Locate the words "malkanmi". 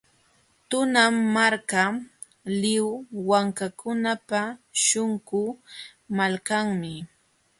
6.17-6.93